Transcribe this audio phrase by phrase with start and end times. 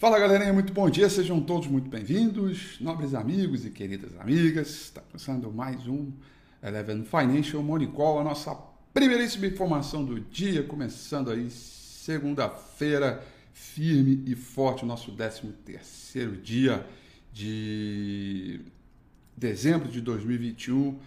[0.00, 4.68] Fala galerinha, muito bom dia, sejam todos muito bem-vindos, nobres amigos e queridas amigas.
[4.68, 6.10] Está começando mais um
[6.62, 8.56] Eleven Financial Morning Call, a nossa
[8.94, 13.22] primeiríssima informação do dia, começando aí segunda-feira,
[13.52, 16.86] firme e forte, o nosso 13 terceiro dia
[17.30, 18.62] de
[19.36, 20.98] dezembro de 2021.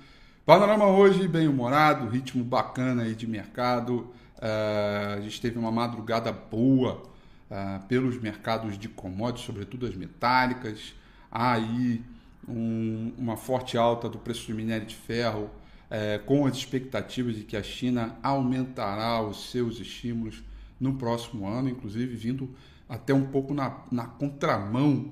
[0.46, 4.12] Panorama hoje bem humorado, ritmo bacana aí de mercado.
[4.38, 7.12] Uh, a gente teve uma madrugada boa
[7.53, 10.96] uh, pelos mercados de commodities, sobretudo as metálicas.
[11.31, 12.03] Há aí
[12.47, 17.44] um, uma forte alta do preço do minério de ferro, uh, com as expectativas de
[17.44, 20.44] que a China aumentará os seus estímulos
[20.80, 22.50] no próximo ano, inclusive vindo
[22.90, 25.12] até um pouco na, na contramão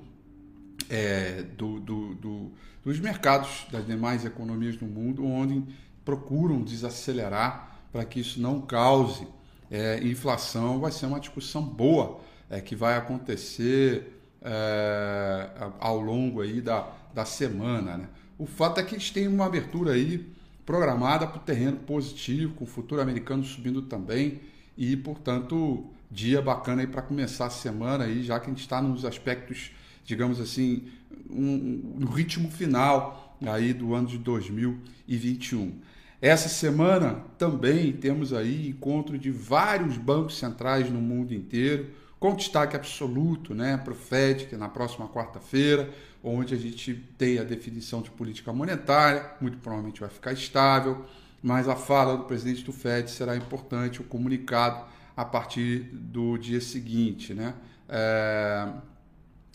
[0.90, 2.52] é, do, do, do,
[2.84, 5.64] dos mercados das demais economias do mundo, onde
[6.04, 9.26] procuram desacelerar para que isso não cause
[9.70, 10.80] é, inflação.
[10.80, 12.20] Vai ser uma discussão boa
[12.52, 15.48] é, que vai acontecer é,
[15.80, 17.96] ao longo aí da, da semana.
[17.96, 18.08] Né?
[18.38, 20.30] O fato é que eles têm uma abertura aí
[20.66, 24.42] programada para o terreno positivo, com o futuro americano subindo também
[24.76, 28.82] e, portanto, dia bacana aí para começar a semana aí, já que a gente está
[28.82, 29.72] nos aspectos,
[30.04, 30.84] digamos assim,
[31.30, 35.72] um, no ritmo final aí do ano de 2021.
[36.20, 42.76] Essa semana também temos aí encontro de vários bancos centrais no mundo inteiro com destaque
[42.76, 47.42] absoluto né, para o FED, que é na próxima quarta-feira, onde a gente tem a
[47.42, 51.04] definição de política monetária, muito provavelmente vai ficar estável,
[51.42, 54.84] mas a fala do presidente do FED será importante, o comunicado
[55.16, 57.34] a partir do dia seguinte.
[57.34, 57.54] Né?
[57.88, 58.68] É,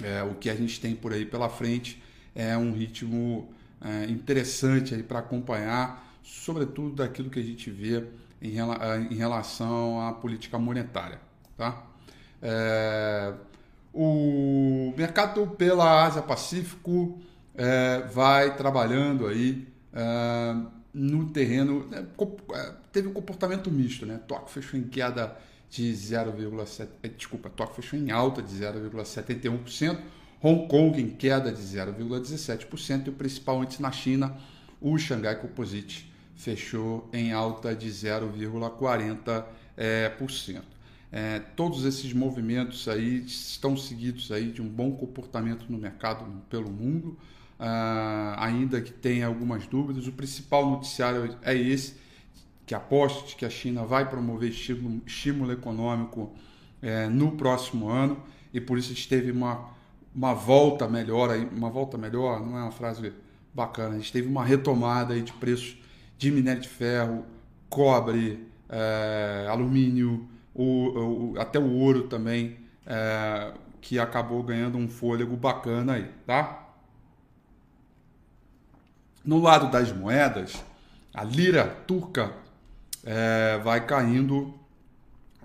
[0.04, 2.04] é, o que a gente tem por aí pela frente
[2.36, 8.04] é um ritmo é, interessante para acompanhar, sobretudo daquilo que a gente vê
[8.42, 8.58] em,
[9.10, 11.22] em relação à política monetária.
[11.56, 11.87] Tá?
[12.42, 13.34] É,
[13.94, 17.20] o mercado pela Ásia Pacífico
[17.56, 20.56] é, vai trabalhando aí é,
[20.94, 21.88] no terreno.
[21.88, 22.06] Né,
[22.54, 24.20] é, teve um comportamento misto, né?
[24.28, 25.36] Tóquio fechou em queda
[25.70, 26.88] de 0,7.
[27.02, 29.98] É, desculpa, Tóquio fechou em alta de 0,71%.
[30.42, 34.38] Hong Kong em queda de 0,17% e o principal índice na China,
[34.80, 39.44] o Xangai Composite, fechou em alta de 0,40%.
[39.76, 40.10] É,
[41.12, 46.70] é, todos esses movimentos aí estão seguidos aí de um bom comportamento no mercado pelo
[46.70, 47.18] mundo,
[47.60, 50.08] uh, ainda que tenha algumas dúvidas.
[50.08, 51.96] O principal noticiário é esse,
[52.66, 56.34] que aposta que a China vai promover estímulo, estímulo econômico
[56.82, 58.22] é, no próximo ano
[58.54, 59.70] e por isso a gente teve uma,
[60.14, 63.14] uma volta melhor, aí, uma volta melhor, não é uma frase
[63.54, 65.78] bacana, a gente teve uma retomada aí de preços
[66.18, 67.26] de minério de ferro,
[67.70, 70.28] cobre, é, alumínio,
[70.58, 76.68] o, o, até o ouro também, é, que acabou ganhando um fôlego bacana aí, tá?
[79.24, 80.64] No lado das moedas,
[81.14, 82.34] a lira turca
[83.04, 84.54] é, vai caindo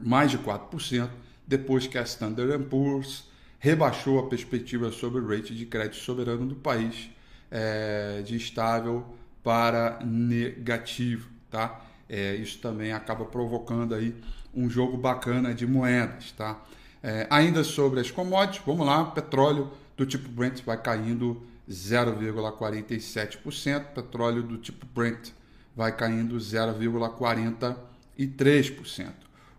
[0.01, 1.11] mais de 4%,
[1.47, 6.57] depois que a Standard Poor's rebaixou a perspectiva sobre o rate de crédito soberano do
[6.57, 7.11] país
[7.51, 9.05] é, de estável
[9.43, 11.85] para negativo, tá?
[12.09, 14.15] É, isso também acaba provocando aí
[14.55, 16.61] um jogo bacana de moedas, tá?
[17.03, 24.43] É, ainda sobre as commodities, vamos lá, petróleo do tipo Brent vai caindo 0,47%, petróleo
[24.43, 25.31] do tipo Brent
[25.75, 29.13] vai caindo 0,43%.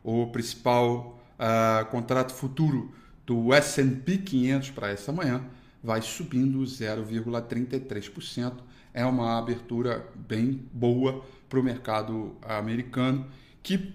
[0.03, 2.93] O principal uh, contrato futuro
[3.25, 5.43] do S&P 500 para essa manhã
[5.81, 8.53] vai subindo 0,33%.
[8.93, 13.25] É uma abertura bem boa para o mercado americano,
[13.61, 13.93] que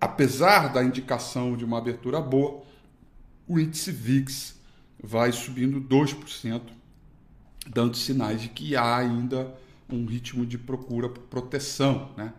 [0.00, 2.62] apesar da indicação de uma abertura boa,
[3.46, 4.58] o índice VIX
[5.02, 6.60] vai subindo 2%,
[7.66, 9.54] dando sinais de que há ainda
[9.88, 12.10] um ritmo de procura por proteção.
[12.16, 12.32] Né?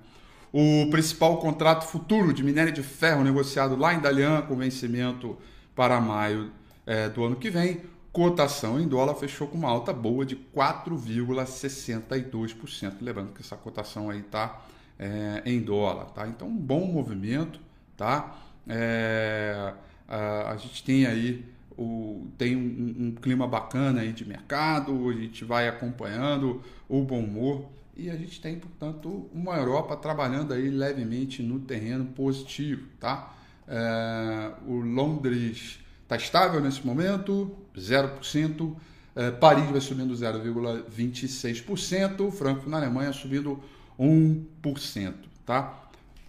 [0.53, 5.37] O principal contrato futuro de minério de ferro negociado lá em Dalian, com vencimento
[5.75, 6.51] para maio
[6.85, 7.81] é, do ano que vem,
[8.11, 12.95] cotação em dólar fechou com uma alta boa de 4,62%.
[13.01, 14.61] Lembrando que essa cotação aí está
[15.01, 16.27] é, em dólar, tá?
[16.27, 17.59] Então, um bom movimento,
[17.97, 18.39] tá?
[18.67, 19.73] É,
[20.07, 21.43] a, a, gente tem aí
[21.75, 27.19] o, tem um, um, clima bacana aí de mercado, a gente vai acompanhando o bom
[27.19, 27.65] humor
[27.97, 33.35] e a gente tem, portanto, uma Europa trabalhando aí levemente no terreno positivo, tá?
[33.67, 38.75] É, o Londres está estável nesse momento, 0%.
[39.13, 43.61] É, Paris vai subindo 0,26%, Frankfurt na Alemanha subindo
[44.01, 45.13] 1%,
[45.45, 45.79] tá?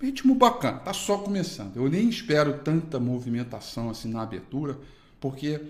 [0.00, 1.76] Ritmo bacana, tá só começando.
[1.76, 4.76] Eu nem espero tanta movimentação assim na abertura,
[5.20, 5.60] porque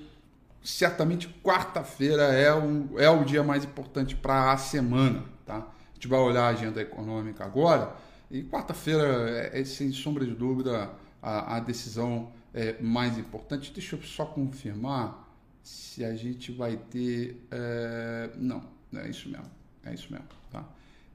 [0.65, 5.23] certamente quarta-feira é, um, é o dia mais importante para a semana.
[5.45, 5.59] Tá?
[5.59, 7.95] A gente vai olhar a agenda econômica agora
[8.31, 10.91] e quarta-feira é, é, sem sombra de dúvida,
[11.21, 13.71] a, a decisão é, mais importante.
[13.73, 15.29] Deixa eu só confirmar
[15.63, 17.47] se a gente vai ter.
[17.51, 18.65] É, não,
[18.95, 19.51] é isso mesmo.
[19.85, 20.27] É isso mesmo.
[20.51, 20.65] Tá?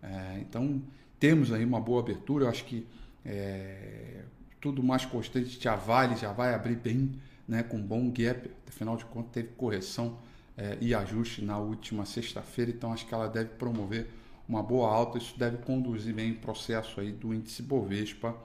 [0.07, 0.81] É, então,
[1.19, 2.45] temos aí uma boa abertura.
[2.45, 2.87] Eu acho que
[3.25, 4.23] é,
[4.61, 7.11] tudo mais constante, a Vale já vai abrir bem,
[7.47, 8.49] né, com bom gap.
[8.67, 10.17] Afinal de contas, teve correção
[10.57, 14.07] é, e ajuste na última sexta-feira, então acho que ela deve promover
[14.47, 15.17] uma boa alta.
[15.17, 18.35] Isso deve conduzir bem o processo aí do índice Bovespa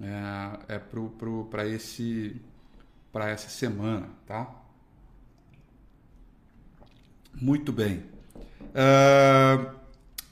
[0.00, 0.80] é, é
[1.50, 2.40] para esse
[3.12, 4.48] para essa semana, tá?
[7.34, 8.04] Muito bem.
[8.70, 9.79] Uh,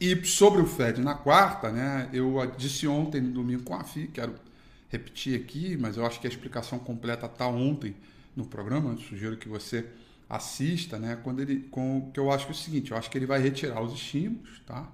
[0.01, 2.09] e sobre o Fed na quarta, né?
[2.13, 4.35] Eu disse ontem no domingo com a FI, quero
[4.89, 7.97] repetir aqui, mas eu acho que a explicação completa está ontem
[8.37, 8.93] no programa.
[8.93, 9.87] Eu sugiro que você
[10.29, 11.19] assista, né?
[11.25, 13.41] Quando ele, com que eu acho que é o seguinte, eu acho que ele vai
[13.41, 14.89] retirar os estímulos, tá?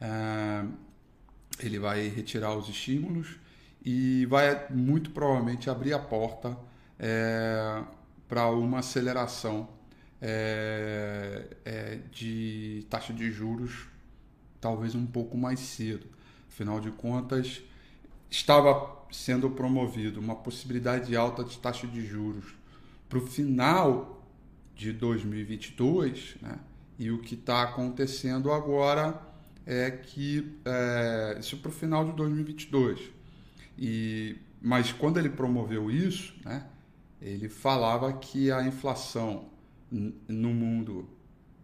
[0.00, 0.64] É,
[1.58, 3.36] ele vai retirar os estímulos
[3.84, 6.56] e vai muito provavelmente abrir a porta
[6.98, 7.82] é,
[8.28, 9.68] para uma aceleração
[10.20, 13.95] é, é, de taxa de juros
[14.60, 16.06] talvez um pouco mais cedo.
[16.48, 17.62] Afinal de contas,
[18.30, 22.54] estava sendo promovido uma possibilidade de alta de taxa de juros
[23.08, 24.26] para o final
[24.74, 26.58] de 2022, né?
[26.98, 29.20] e o que está acontecendo agora
[29.64, 33.10] é que é, isso para o final de 2022.
[33.78, 36.66] E, mas quando ele promoveu isso, né,
[37.20, 39.48] ele falava que a inflação
[39.90, 41.08] no mundo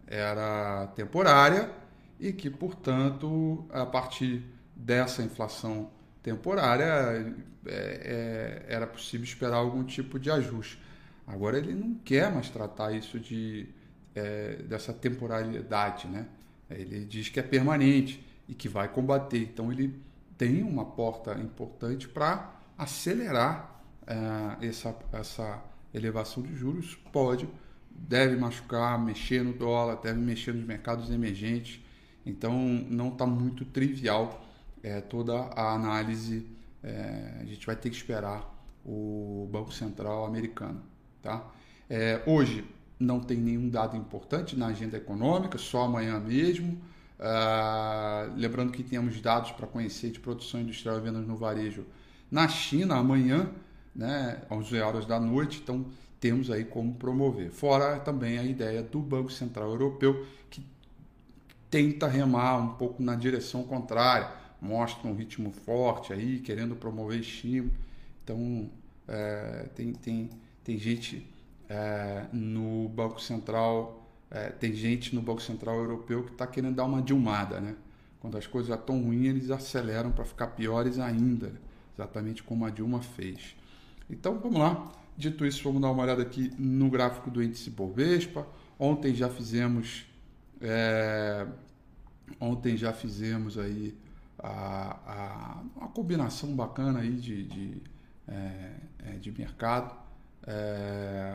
[0.06, 1.81] era temporária
[2.22, 4.44] e que, portanto, a partir
[4.76, 5.90] dessa inflação
[6.22, 7.32] temporária é,
[7.66, 10.80] é, era possível esperar algum tipo de ajuste.
[11.26, 13.68] Agora ele não quer mais tratar isso de,
[14.14, 16.28] é, dessa temporalidade, né?
[16.70, 19.42] Ele diz que é permanente e que vai combater.
[19.42, 20.00] Então ele
[20.38, 25.60] tem uma porta importante para acelerar é, essa, essa
[25.92, 26.96] elevação de juros.
[27.12, 27.48] Pode,
[27.90, 31.80] deve machucar, mexer no dólar, deve mexer nos mercados emergentes.
[32.24, 32.52] Então
[32.88, 34.44] não está muito trivial
[34.82, 36.46] é, toda a análise.
[36.82, 38.48] É, a gente vai ter que esperar
[38.84, 40.82] o Banco Central americano.
[41.20, 41.44] Tá?
[41.88, 42.64] É, hoje
[42.98, 46.80] não tem nenhum dado importante na agenda econômica, só amanhã mesmo.
[47.18, 51.86] Uh, lembrando que temos dados para conhecer de produção industrial e vendas no varejo
[52.28, 53.48] na China amanhã,
[53.94, 55.60] né, às 11 horas da noite.
[55.62, 55.86] Então
[56.18, 57.50] temos aí como promover.
[57.50, 60.64] Fora também a ideia do Banco Central Europeu que
[61.72, 67.72] tenta remar um pouco na direção contrária, mostra um ritmo forte aí, querendo promover estímulo.
[68.22, 68.70] Então
[69.08, 70.28] é, tem, tem,
[70.62, 71.26] tem gente
[71.70, 76.84] é, no Banco Central, é, tem gente no Banco Central Europeu que está querendo dar
[76.84, 77.74] uma dilmada, né?
[78.20, 81.54] Quando as coisas já estão ruins, eles aceleram para ficar piores ainda,
[81.94, 83.56] exatamente como a Dilma fez.
[84.10, 84.92] Então vamos lá.
[85.16, 88.46] Dito isso, vamos dar uma olhada aqui no gráfico do índice Bovespa.
[88.78, 90.11] Ontem já fizemos
[90.62, 91.46] é,
[92.40, 93.96] ontem já fizemos aí
[94.38, 97.82] a, a, uma combinação bacana aí de, de,
[98.28, 98.74] é,
[99.06, 99.94] é de mercado
[100.46, 101.34] é,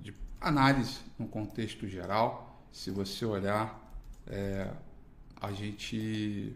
[0.00, 2.64] de análise no contexto geral.
[2.72, 3.80] Se você olhar,
[4.26, 4.70] é,
[5.40, 6.54] a gente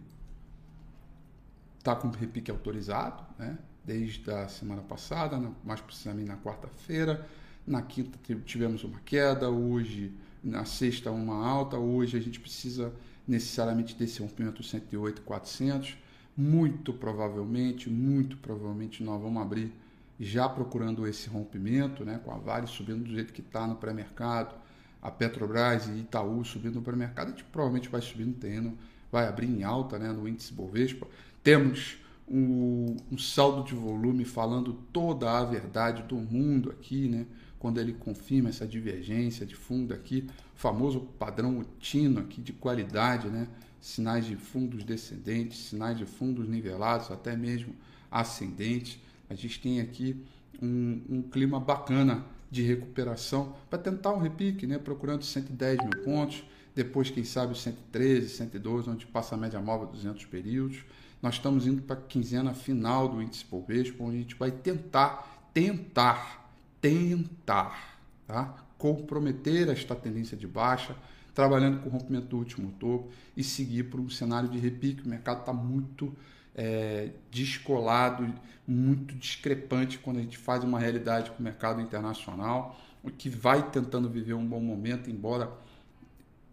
[1.79, 3.59] está com repique autorizado, né?
[3.85, 7.27] desde a semana passada, mais precisamente na quarta-feira.
[7.67, 10.13] Na quinta tivemos uma queda, hoje,
[10.43, 11.77] na sexta, uma alta.
[11.77, 12.93] Hoje a gente precisa
[13.27, 15.97] necessariamente desse rompimento 108,400.
[16.37, 19.73] Muito provavelmente, muito provavelmente nós vamos abrir
[20.19, 24.55] já procurando esse rompimento, né, com a Vale subindo do jeito que está no pré-mercado,
[25.01, 28.77] a Petrobras e Itaú subindo no pré-mercado, a gente provavelmente vai subir no terreno,
[29.11, 31.07] vai abrir em alta né, no índice Bovespa.
[31.43, 31.97] Temos
[32.29, 37.27] um, um, saldo de volume falando toda a verdade do mundo aqui, né?
[37.61, 40.27] Quando ele confirma essa divergência de fundo aqui,
[40.57, 43.47] famoso padrão Tino aqui de qualidade, né?
[43.79, 47.75] sinais de fundos descendentes, sinais de fundos nivelados, até mesmo
[48.11, 48.99] ascendentes.
[49.29, 50.25] A gente tem aqui
[50.61, 54.79] um, um clima bacana de recuperação para tentar um repique, né?
[54.79, 56.43] procurando 110 mil pontos,
[56.75, 60.83] depois, quem sabe, 113, 112, onde passa a média móvel 200 períodos.
[61.21, 65.51] Nós estamos indo para a quinzena final do índice Bovespa, onde a gente vai tentar,
[65.53, 66.40] tentar,
[66.81, 68.67] tentar, tá?
[68.79, 70.97] comprometer esta tendência de baixa,
[71.35, 75.05] trabalhando com o rompimento do último topo e seguir para um cenário de repique.
[75.05, 76.15] O mercado está muito
[76.55, 78.33] é, descolado,
[78.67, 82.81] muito discrepante quando a gente faz uma realidade com o mercado internacional.
[83.19, 85.51] que vai tentando viver um bom momento, embora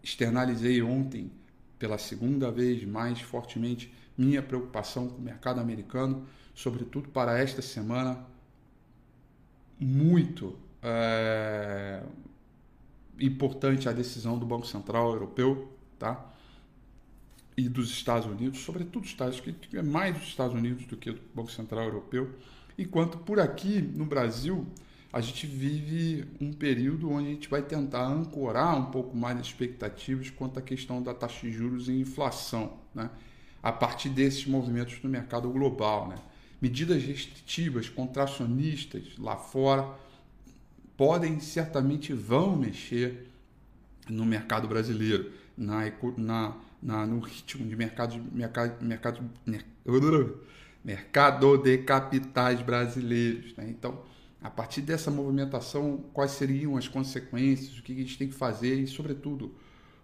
[0.02, 1.30] externalizei ontem
[1.78, 8.18] pela segunda vez mais fortemente minha preocupação com o mercado americano, sobretudo para esta semana,
[9.78, 12.02] muito é,
[13.20, 16.32] importante a decisão do Banco Central Europeu, tá?
[17.56, 20.96] E dos Estados Unidos, sobretudo os Estados Unidos, que é mais dos Estados Unidos do
[20.96, 22.30] que do Banco Central Europeu,
[22.78, 24.66] enquanto por aqui no Brasil
[25.12, 29.46] a gente vive um período onde a gente vai tentar ancorar um pouco mais as
[29.46, 33.10] expectativas quanto à questão da taxa de juros e inflação, né?
[33.62, 36.08] a partir desses movimentos no mercado global.
[36.08, 36.16] Né?
[36.60, 39.94] Medidas restritivas, contracionistas lá fora
[40.96, 43.28] podem, certamente vão mexer
[44.08, 49.30] no mercado brasileiro, na, na, na no ritmo de mercado, mercado, mercado,
[50.84, 53.54] mercado de capitais brasileiros.
[53.56, 53.66] Né?
[53.68, 54.02] Então,
[54.42, 58.74] a partir dessa movimentação, quais seriam as consequências, o que a gente tem que fazer
[58.80, 59.54] e, sobretudo,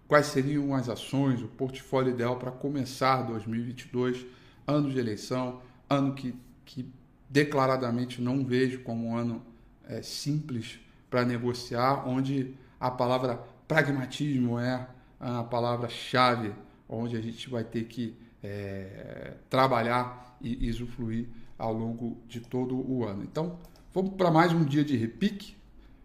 [0.06, 4.26] quais seriam as ações, o portfólio ideal para começar 2022,
[4.66, 6.34] ano de eleição, ano que,
[6.64, 6.90] que
[7.28, 9.42] declaradamente não vejo como um ano
[9.86, 10.78] é, simples
[11.10, 14.86] para negociar, onde a palavra pragmatismo é
[15.18, 16.52] a palavra-chave,
[16.88, 23.04] onde a gente vai ter que é, trabalhar e usufruir ao longo de todo o
[23.04, 23.22] ano.
[23.22, 23.58] Então,
[23.94, 25.56] Vamos para mais um dia de repique,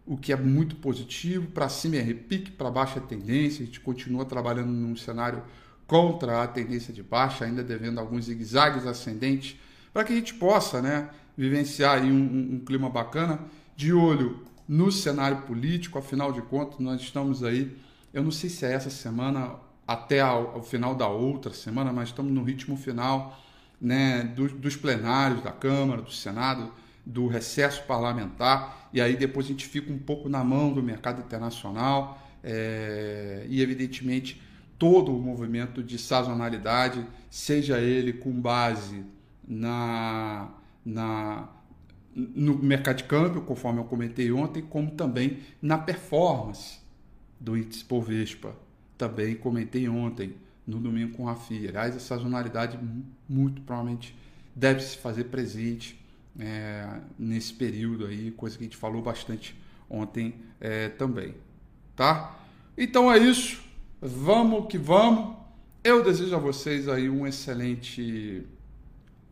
[0.06, 1.48] o que é muito positivo.
[1.48, 3.64] Para cima é repique, para baixo é tendência.
[3.64, 5.42] A gente continua trabalhando num cenário
[5.88, 9.60] contra a tendência de baixa, ainda devendo alguns zigue-zagues ascendentes,
[9.94, 13.40] para que a gente possa né, vivenciar um, um, um clima bacana,
[13.76, 15.98] de olho no cenário político.
[15.98, 17.76] Afinal de contas, nós estamos aí,
[18.14, 19.56] eu não sei se é essa semana
[19.88, 23.40] até ao, final da outra semana, mas estamos no ritmo final
[23.82, 26.72] né, dos, dos plenários da Câmara, do Senado
[27.06, 31.22] do recesso parlamentar, e aí depois a gente fica um pouco na mão do mercado
[31.22, 34.42] internacional é, e, evidentemente,
[34.78, 39.04] todo o movimento de sazonalidade, seja ele com base
[39.50, 40.52] na,
[40.86, 41.50] na,
[42.16, 46.80] no mercado de câmbio, conforme eu comentei ontem, como também na performance
[47.40, 48.56] do índice Povespa,
[48.98, 50.36] também comentei ontem,
[50.68, 51.70] no domingo com a FIA.
[51.70, 52.78] Aliás, a sazonalidade
[53.28, 54.16] muito provavelmente
[54.56, 56.00] deve se fazer presente
[56.40, 61.34] é, nesse período aí, coisa que a gente falou bastante ontem é, também,
[61.96, 62.40] tá?
[62.78, 63.64] Então é isso,
[64.00, 65.38] vamos que vamos.
[65.84, 68.46] Eu desejo a vocês aí um excelente,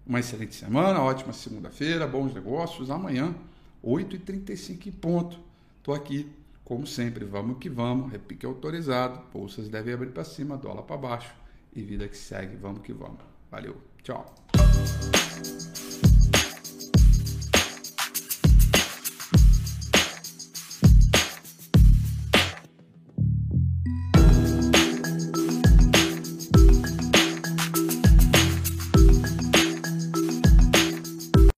[0.07, 2.89] uma excelente semana, ótima segunda-feira, bons negócios.
[2.89, 3.35] Amanhã,
[3.83, 5.39] 8h35 em ponto.
[5.83, 6.31] Tô aqui,
[6.63, 11.33] como sempre, vamos que vamos, repique autorizado, bolsas devem abrir para cima, dólar para baixo
[11.75, 13.19] e vida que segue, vamos que vamos.
[13.51, 14.33] Valeu, tchau.